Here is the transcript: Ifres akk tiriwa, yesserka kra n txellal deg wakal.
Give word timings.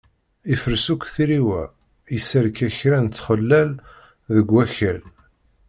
Ifres 0.53 0.85
akk 0.93 1.03
tiriwa, 1.13 1.61
yesserka 2.13 2.67
kra 2.77 2.97
n 3.01 3.07
txellal 3.09 3.71
deg 4.33 4.47
wakal. 4.53 4.99